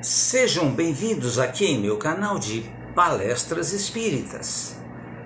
[0.00, 4.76] Sejam bem-vindos aqui em meu canal de Palestras Espíritas.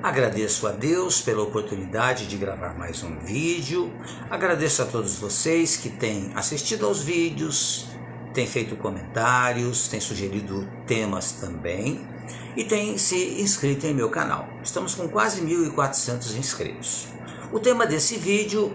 [0.03, 3.93] Agradeço a Deus pela oportunidade de gravar mais um vídeo.
[4.31, 7.87] Agradeço a todos vocês que têm assistido aos vídeos,
[8.33, 12.09] têm feito comentários, têm sugerido temas também
[12.57, 14.49] e têm se inscrito em meu canal.
[14.65, 17.09] Estamos com quase 1.400 inscritos.
[17.53, 18.73] O tema desse vídeo,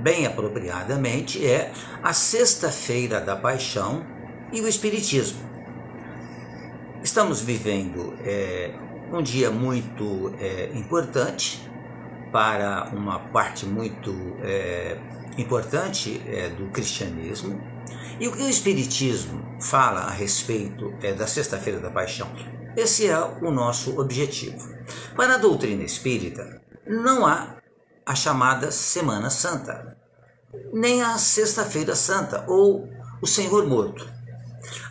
[0.00, 1.72] bem apropriadamente, é
[2.02, 4.18] a Sexta-feira da Paixão
[4.52, 5.40] e o Espiritismo.
[7.02, 8.74] Estamos vivendo é,
[9.12, 11.68] um dia muito é, importante
[12.32, 14.98] para uma parte muito é,
[15.38, 17.60] importante é, do cristianismo.
[18.18, 22.28] E o que o Espiritismo fala a respeito é, da Sexta-feira da Paixão?
[22.76, 24.68] Esse é o nosso objetivo.
[25.16, 27.56] Para a doutrina espírita, não há
[28.06, 29.96] a chamada Semana Santa,
[30.72, 32.88] nem a Sexta-feira Santa ou
[33.22, 34.19] o Senhor Morto.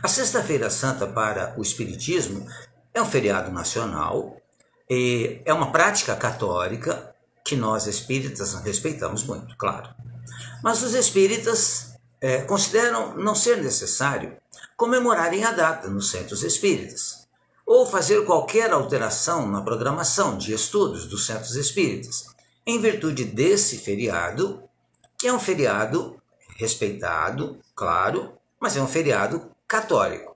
[0.01, 2.45] A Sexta-feira Santa para o Espiritismo
[2.93, 4.37] é um feriado nacional,
[4.89, 7.13] é uma prática católica
[7.45, 9.89] que nós espíritas respeitamos muito, claro.
[10.63, 14.37] Mas os espíritas é, consideram não ser necessário
[14.75, 17.27] comemorarem a data nos centros espíritas
[17.65, 22.25] ou fazer qualquer alteração na programação de estudos dos centros espíritas,
[22.65, 24.63] em virtude desse feriado,
[25.17, 26.19] que é um feriado
[26.57, 30.35] respeitado, claro, mas é um feriado católico.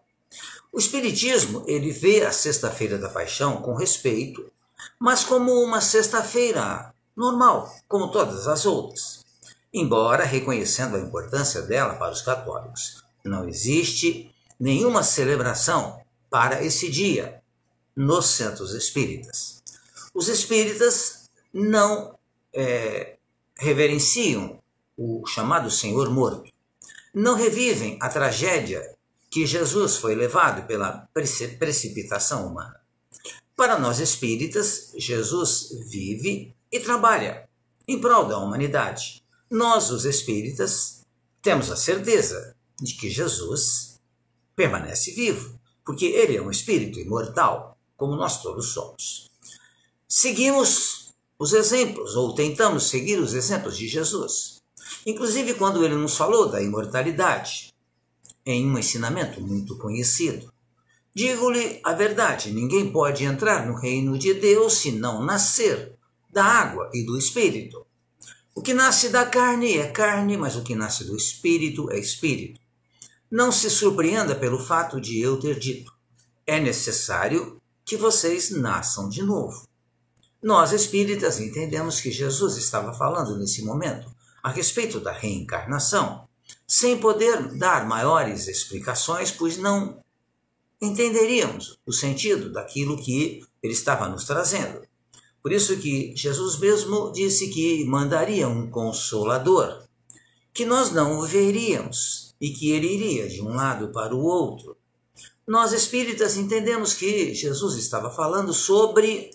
[0.72, 4.50] O espiritismo, ele vê a Sexta-feira da Paixão com respeito,
[5.00, 9.24] mas como uma sexta-feira normal, como todas as outras.
[9.74, 17.42] Embora reconhecendo a importância dela para os católicos, não existe nenhuma celebração para esse dia
[17.96, 19.64] nos centros espíritas.
[20.14, 22.16] Os espíritas não
[22.54, 23.18] é,
[23.58, 24.60] reverenciam
[24.96, 26.52] o chamado Senhor morto,
[27.14, 28.93] não revivem a tragédia
[29.34, 31.10] que Jesus foi levado pela
[31.58, 32.80] precipitação humana.
[33.56, 37.50] Para nós espíritas, Jesus vive e trabalha
[37.88, 39.24] em prol da humanidade.
[39.50, 41.02] Nós, os espíritas,
[41.42, 44.00] temos a certeza de que Jesus
[44.56, 49.32] permanece vivo, porque ele é um espírito imortal, como nós todos somos.
[50.08, 54.62] Seguimos os exemplos, ou tentamos seguir os exemplos de Jesus.
[55.08, 57.73] Inclusive quando ele nos falou da imortalidade,
[58.46, 60.52] em um ensinamento muito conhecido.
[61.16, 65.96] Digo-lhe a verdade: ninguém pode entrar no reino de Deus se não nascer
[66.30, 67.86] da água e do espírito.
[68.56, 72.60] O que nasce da carne é carne, mas o que nasce do espírito é espírito.
[73.30, 75.92] Não se surpreenda pelo fato de eu ter dito:
[76.46, 79.68] é necessário que vocês nasçam de novo.
[80.42, 86.28] Nós espíritas entendemos que Jesus estava falando nesse momento a respeito da reencarnação
[86.68, 90.02] sem poder dar maiores explicações, pois não
[90.82, 94.82] entenderíamos o sentido daquilo que ele estava nos trazendo.
[95.42, 99.84] Por isso que Jesus mesmo disse que mandaria um consolador,
[100.54, 104.78] que nós não o veríamos e que ele iria de um lado para o outro.
[105.46, 109.32] Nós espíritas entendemos que Jesus estava falando sobre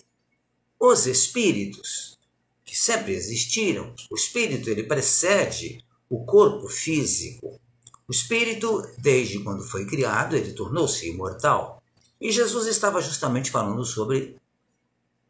[0.79, 2.17] os espíritos,
[2.65, 3.93] que sempre existiram.
[4.09, 7.59] O espírito ele precede o corpo físico.
[8.07, 11.81] O espírito, desde quando foi criado, ele tornou-se imortal.
[12.19, 14.35] E Jesus estava justamente falando sobre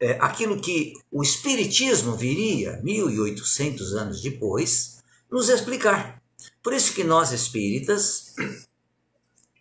[0.00, 6.20] é, aquilo que o Espiritismo viria, 1800 anos depois, nos explicar.
[6.62, 8.34] Por isso que nós espíritas,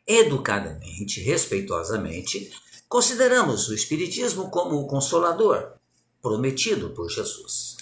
[0.07, 2.51] educadamente, respeitosamente,
[2.87, 5.73] consideramos o Espiritismo como o consolador
[6.21, 7.78] prometido por Jesus.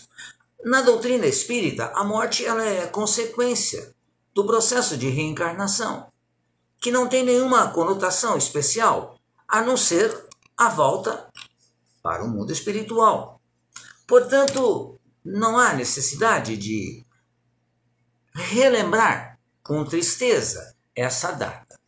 [0.63, 3.95] Na doutrina espírita, a morte ela é consequência
[4.33, 6.11] do processo de reencarnação,
[6.79, 11.29] que não tem nenhuma conotação especial, a não ser a volta
[12.01, 13.39] para o mundo espiritual.
[14.07, 17.05] Portanto, não há necessidade de
[18.33, 21.79] relembrar com tristeza essa data.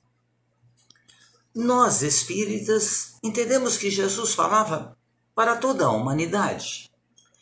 [1.56, 4.98] Nós espíritas entendemos que Jesus falava
[5.34, 6.89] para toda a humanidade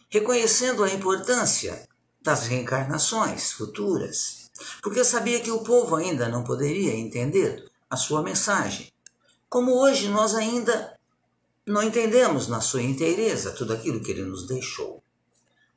[0.09, 1.87] reconhecendo a importância
[2.21, 4.49] das reencarnações futuras,
[4.81, 8.91] porque sabia que o povo ainda não poderia entender a sua mensagem.
[9.49, 10.97] Como hoje nós ainda
[11.65, 15.03] não entendemos na sua inteireza tudo aquilo que ele nos deixou.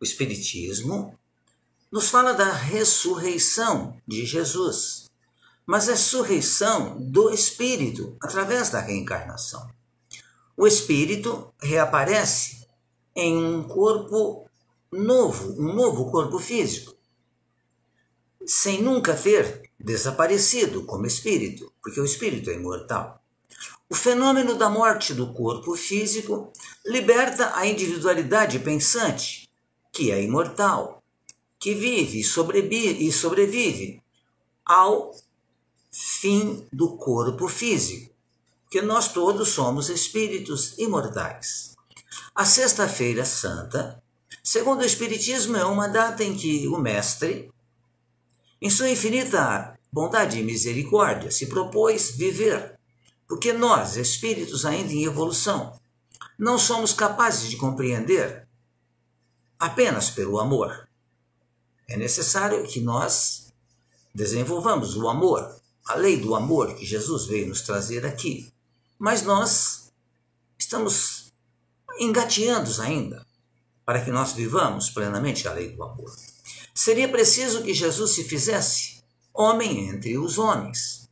[0.00, 1.18] O Espiritismo
[1.90, 5.10] nos fala da ressurreição de Jesus,
[5.66, 9.68] mas a ressurreição do Espírito através da reencarnação.
[10.56, 12.59] O Espírito reaparece
[13.14, 14.48] em um corpo
[14.90, 16.94] novo, um novo corpo físico,
[18.46, 23.22] sem nunca ter desaparecido como espírito, porque o espírito é imortal.
[23.88, 26.52] O fenômeno da morte do corpo físico
[26.86, 29.50] liberta a individualidade pensante,
[29.92, 31.02] que é imortal,
[31.58, 34.02] que vive e sobrevive,
[34.64, 35.14] ao
[35.90, 38.14] fim do corpo físico,
[38.70, 41.69] que nós todos somos espíritos imortais.
[42.34, 44.02] A Sexta-feira Santa,
[44.42, 47.52] segundo o Espiritismo, é uma data em que o Mestre,
[48.60, 52.78] em sua infinita bondade e misericórdia, se propôs viver,
[53.26, 55.78] porque nós, espíritos ainda em evolução,
[56.38, 58.48] não somos capazes de compreender
[59.58, 60.88] apenas pelo amor.
[61.88, 63.52] É necessário que nós
[64.14, 68.52] desenvolvamos o amor, a lei do amor que Jesus veio nos trazer aqui.
[68.98, 69.92] Mas nós
[70.58, 71.19] estamos
[72.00, 73.24] engateando ainda
[73.84, 76.10] para que nós vivamos plenamente a lei do amor.
[76.74, 79.02] Seria preciso que Jesus se fizesse
[79.34, 81.08] homem entre os homens,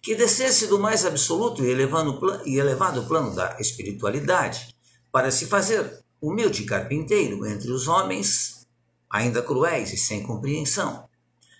[0.00, 4.74] que descesse do mais absoluto e elevado plano da espiritualidade
[5.12, 8.66] para se fazer humilde carpinteiro entre os homens,
[9.08, 11.08] ainda cruéis e sem compreensão.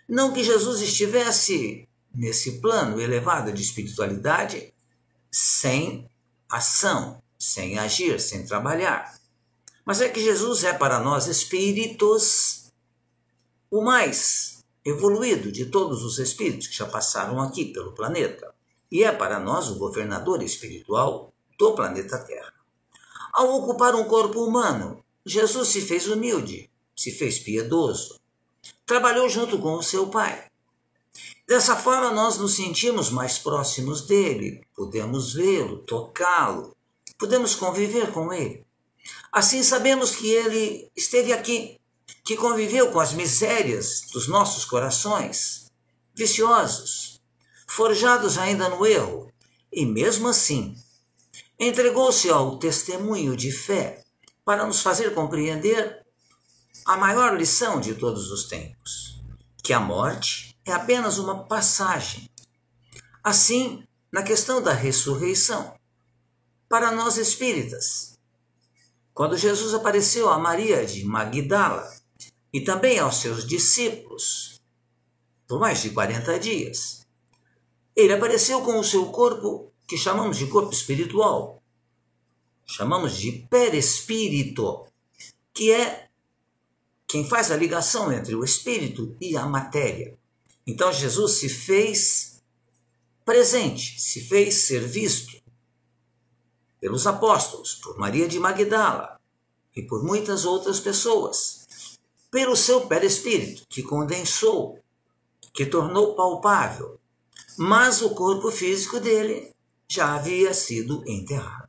[0.08, 4.72] Não que Jesus estivesse nesse plano elevado de espiritualidade
[5.30, 6.10] sem
[6.48, 9.18] ação, sem agir, sem trabalhar.
[9.84, 12.70] Mas é que Jesus é para nós espíritos
[13.68, 18.54] o mais evoluído de todos os espíritos que já passaram aqui pelo planeta.
[18.90, 22.52] E é para nós o governador espiritual do planeta Terra.
[23.32, 28.20] Ao ocupar um corpo humano, Jesus se fez humilde, se fez piedoso,
[28.86, 30.46] trabalhou junto com o seu Pai.
[31.48, 36.76] Dessa forma, nós nos sentimos mais próximos dele, podemos vê-lo, tocá-lo,
[37.22, 38.66] podemos conviver com ele.
[39.30, 41.80] Assim, sabemos que ele esteve aqui,
[42.24, 45.70] que conviveu com as misérias dos nossos corações,
[46.12, 47.20] viciosos,
[47.68, 49.32] forjados ainda no erro,
[49.72, 50.76] e mesmo assim,
[51.60, 54.02] entregou-se ao testemunho de fé
[54.44, 56.04] para nos fazer compreender
[56.84, 59.22] a maior lição de todos os tempos,
[59.62, 62.28] que a morte é apenas uma passagem.
[63.22, 65.72] Assim, na questão da ressurreição,
[66.72, 68.18] para nós espíritas,
[69.12, 71.86] quando Jesus apareceu a Maria de Magdala
[72.50, 74.58] e também aos seus discípulos,
[75.46, 77.06] por mais de 40 dias,
[77.94, 81.62] ele apareceu com o seu corpo que chamamos de corpo espiritual,
[82.64, 84.86] chamamos de perispírito,
[85.52, 86.08] que é
[87.06, 90.16] quem faz a ligação entre o espírito e a matéria.
[90.66, 92.42] Então Jesus se fez
[93.26, 95.41] presente, se fez ser visto
[96.82, 99.20] pelos apóstolos, por Maria de Magdala
[99.74, 101.64] e por muitas outras pessoas,
[102.28, 104.80] pelo seu perispírito, que condensou,
[105.54, 106.98] que tornou palpável,
[107.56, 109.54] mas o corpo físico dele
[109.88, 111.68] já havia sido enterrado.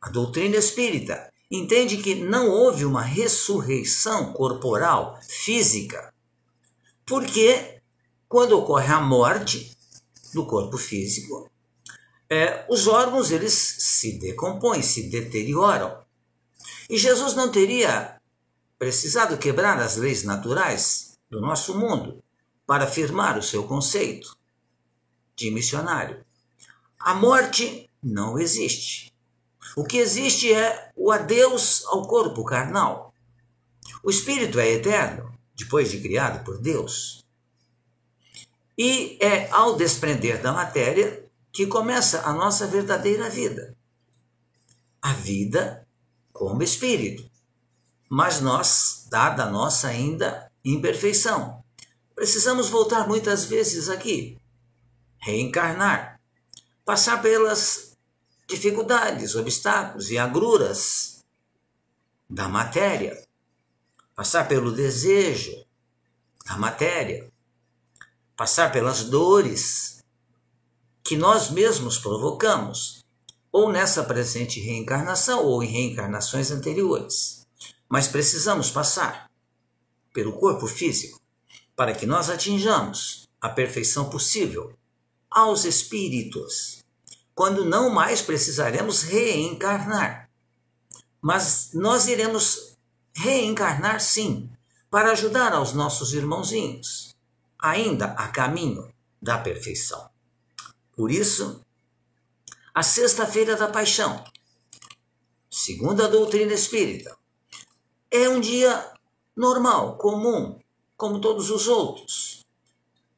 [0.00, 6.14] A doutrina espírita entende que não houve uma ressurreição corporal, física,
[7.04, 7.80] porque
[8.28, 9.76] quando ocorre a morte
[10.32, 11.50] do corpo físico,
[12.28, 16.02] é, os órgãos eles se decompõem, se deterioram.
[16.88, 18.20] E Jesus não teria
[18.78, 22.22] precisado quebrar as leis naturais do nosso mundo
[22.66, 24.36] para afirmar o seu conceito
[25.36, 26.24] de missionário.
[26.98, 29.12] A morte não existe.
[29.76, 33.12] O que existe é o adeus ao corpo carnal.
[34.02, 37.24] O espírito é eterno, depois de criado por Deus.
[38.76, 41.23] E é ao desprender da matéria
[41.54, 43.74] que começa a nossa verdadeira vida.
[45.00, 45.86] A vida
[46.32, 47.30] como espírito.
[48.10, 51.64] Mas nós, dada a nossa ainda imperfeição,
[52.14, 54.36] precisamos voltar muitas vezes aqui,
[55.18, 56.14] reencarnar
[56.84, 57.96] passar pelas
[58.46, 61.24] dificuldades, obstáculos e agruras
[62.28, 63.26] da matéria,
[64.14, 65.64] passar pelo desejo
[66.44, 67.32] da matéria,
[68.36, 69.93] passar pelas dores
[71.04, 73.04] que nós mesmos provocamos,
[73.52, 77.46] ou nessa presente reencarnação ou em reencarnações anteriores.
[77.88, 79.30] Mas precisamos passar
[80.12, 81.20] pelo corpo físico
[81.76, 84.72] para que nós atinjamos a perfeição possível
[85.30, 86.82] aos espíritos,
[87.34, 90.30] quando não mais precisaremos reencarnar.
[91.20, 92.76] Mas nós iremos
[93.14, 94.50] reencarnar sim,
[94.90, 97.14] para ajudar aos nossos irmãozinhos,
[97.58, 98.88] ainda a caminho
[99.20, 100.13] da perfeição.
[100.96, 101.60] Por isso,
[102.72, 104.24] a Sexta-feira da Paixão,
[105.50, 107.16] segundo a doutrina espírita,
[108.10, 108.92] é um dia
[109.36, 110.60] normal, comum,
[110.96, 112.44] como todos os outros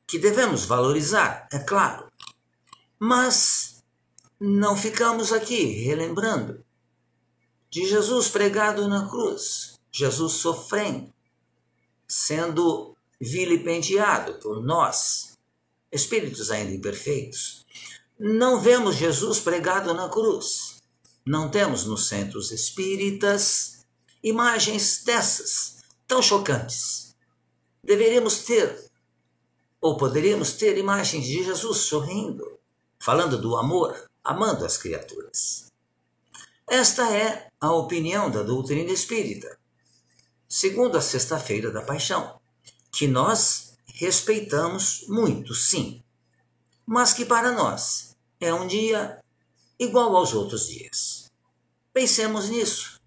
[0.06, 2.10] que devemos valorizar, é claro.
[2.98, 3.82] Mas
[4.38, 6.64] não ficamos aqui relembrando
[7.68, 11.12] de Jesus pregado na cruz, Jesus sofrendo,
[12.06, 15.36] sendo vilipendiado por nós,
[15.90, 17.65] espíritos ainda imperfeitos.
[18.18, 20.76] Não vemos Jesus pregado na cruz.
[21.26, 23.84] Não temos nos centros espíritas
[24.22, 27.14] imagens dessas, tão chocantes.
[27.84, 28.90] Deveríamos ter,
[29.80, 32.58] ou poderíamos ter, imagens de Jesus sorrindo,
[32.98, 35.70] falando do amor, amando as criaturas.
[36.68, 39.58] Esta é a opinião da doutrina espírita,
[40.48, 42.40] segundo a Sexta-feira da Paixão,
[42.90, 46.02] que nós respeitamos muito, sim,
[46.86, 49.18] mas que para nós é um dia
[49.78, 51.30] igual aos outros dias.
[51.92, 53.00] Pensemos nisso.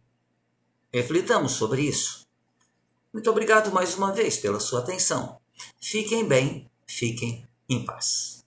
[0.93, 2.27] Reflitamos sobre isso.
[3.13, 5.39] Muito obrigado mais uma vez pela sua atenção.
[5.79, 8.38] Fiquem bem, fiquem em paz.